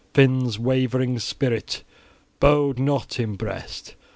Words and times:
{17a} 0.01 0.15
Finn's 0.15 0.57
wavering 0.57 1.19
spirit 1.19 1.83
bode 2.39 2.79
not 2.79 3.19
in 3.19 3.35
breast. 3.35 3.93